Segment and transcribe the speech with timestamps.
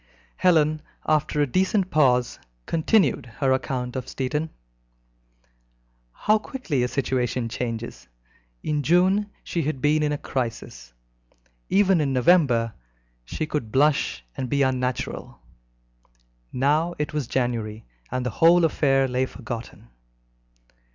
[0.37, 4.49] Helen, after a decent pause, continued her account of Stettin.
[6.11, 8.07] How quickly a situation changes!
[8.63, 10.91] In June she had been in a crisis;
[11.69, 12.73] even in November
[13.25, 15.39] she could blush and be unnatural;
[16.51, 19.87] now it was January, and the whole affair lay forgotten.